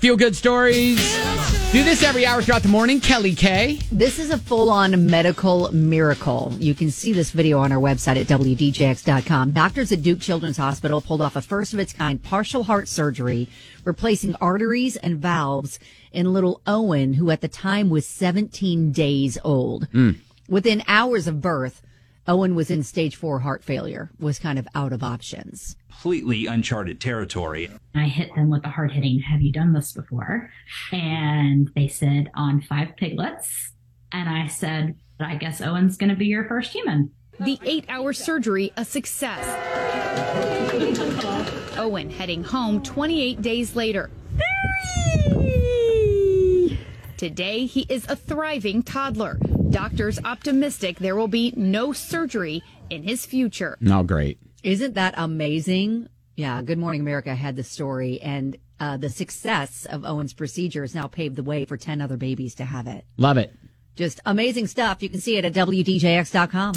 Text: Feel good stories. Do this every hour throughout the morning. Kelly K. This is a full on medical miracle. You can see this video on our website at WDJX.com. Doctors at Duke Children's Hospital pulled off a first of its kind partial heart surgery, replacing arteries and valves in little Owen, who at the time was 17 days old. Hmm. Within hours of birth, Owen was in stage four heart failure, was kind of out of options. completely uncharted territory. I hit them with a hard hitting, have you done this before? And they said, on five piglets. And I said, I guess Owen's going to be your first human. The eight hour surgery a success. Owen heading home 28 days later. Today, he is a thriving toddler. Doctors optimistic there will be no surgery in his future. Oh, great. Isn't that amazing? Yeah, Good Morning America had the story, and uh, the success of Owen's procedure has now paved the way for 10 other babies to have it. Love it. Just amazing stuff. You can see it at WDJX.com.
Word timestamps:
Feel 0.00 0.16
good 0.16 0.34
stories. 0.34 0.96
Do 1.72 1.84
this 1.84 2.02
every 2.02 2.24
hour 2.24 2.40
throughout 2.40 2.62
the 2.62 2.70
morning. 2.70 3.00
Kelly 3.00 3.34
K. 3.34 3.80
This 3.92 4.18
is 4.18 4.30
a 4.30 4.38
full 4.38 4.70
on 4.70 5.10
medical 5.10 5.70
miracle. 5.74 6.54
You 6.58 6.74
can 6.74 6.90
see 6.90 7.12
this 7.12 7.32
video 7.32 7.58
on 7.58 7.70
our 7.70 7.78
website 7.78 8.18
at 8.18 8.26
WDJX.com. 8.26 9.50
Doctors 9.50 9.92
at 9.92 10.02
Duke 10.02 10.20
Children's 10.20 10.56
Hospital 10.56 11.02
pulled 11.02 11.20
off 11.20 11.36
a 11.36 11.42
first 11.42 11.74
of 11.74 11.78
its 11.78 11.92
kind 11.92 12.22
partial 12.22 12.62
heart 12.62 12.88
surgery, 12.88 13.46
replacing 13.84 14.36
arteries 14.36 14.96
and 14.96 15.18
valves 15.18 15.78
in 16.12 16.32
little 16.32 16.62
Owen, 16.66 17.12
who 17.12 17.30
at 17.30 17.42
the 17.42 17.48
time 17.48 17.90
was 17.90 18.06
17 18.06 18.92
days 18.92 19.36
old. 19.44 19.86
Hmm. 19.92 20.12
Within 20.48 20.82
hours 20.88 21.26
of 21.26 21.42
birth, 21.42 21.82
Owen 22.26 22.54
was 22.54 22.70
in 22.70 22.82
stage 22.82 23.16
four 23.16 23.40
heart 23.40 23.64
failure, 23.64 24.10
was 24.18 24.38
kind 24.38 24.58
of 24.58 24.68
out 24.74 24.92
of 24.92 25.02
options. 25.02 25.76
completely 25.88 26.46
uncharted 26.46 27.00
territory. 27.00 27.70
I 27.94 28.04
hit 28.04 28.34
them 28.34 28.50
with 28.50 28.64
a 28.64 28.68
hard 28.68 28.92
hitting, 28.92 29.20
have 29.20 29.40
you 29.42 29.52
done 29.52 29.72
this 29.72 29.92
before? 29.92 30.50
And 30.92 31.70
they 31.74 31.88
said, 31.88 32.30
on 32.34 32.60
five 32.60 32.96
piglets. 32.96 33.72
And 34.12 34.28
I 34.28 34.46
said, 34.46 34.96
I 35.18 35.36
guess 35.36 35.60
Owen's 35.60 35.96
going 35.96 36.10
to 36.10 36.16
be 36.16 36.26
your 36.26 36.46
first 36.48 36.72
human. 36.72 37.10
The 37.38 37.58
eight 37.64 37.86
hour 37.88 38.12
surgery 38.12 38.72
a 38.76 38.84
success. 38.84 39.44
Owen 41.78 42.10
heading 42.10 42.44
home 42.44 42.82
28 42.82 43.40
days 43.40 43.74
later. 43.74 44.10
Today, 47.16 47.66
he 47.66 47.86
is 47.88 48.06
a 48.08 48.16
thriving 48.16 48.82
toddler. 48.82 49.38
Doctors 49.70 50.18
optimistic 50.24 50.98
there 50.98 51.14
will 51.14 51.28
be 51.28 51.52
no 51.56 51.92
surgery 51.92 52.62
in 52.90 53.04
his 53.04 53.24
future. 53.24 53.78
Oh, 53.86 54.02
great. 54.02 54.38
Isn't 54.64 54.94
that 54.94 55.14
amazing? 55.16 56.08
Yeah, 56.36 56.60
Good 56.62 56.78
Morning 56.78 57.00
America 57.00 57.34
had 57.34 57.54
the 57.54 57.62
story, 57.62 58.20
and 58.20 58.56
uh, 58.80 58.96
the 58.96 59.08
success 59.08 59.86
of 59.86 60.04
Owen's 60.04 60.32
procedure 60.32 60.82
has 60.82 60.94
now 60.94 61.06
paved 61.06 61.36
the 61.36 61.42
way 61.42 61.64
for 61.64 61.76
10 61.76 62.00
other 62.00 62.16
babies 62.16 62.56
to 62.56 62.64
have 62.64 62.86
it. 62.86 63.04
Love 63.16 63.36
it. 63.36 63.54
Just 63.94 64.20
amazing 64.26 64.66
stuff. 64.66 65.02
You 65.02 65.08
can 65.08 65.20
see 65.20 65.36
it 65.36 65.44
at 65.44 65.52
WDJX.com. 65.52 66.74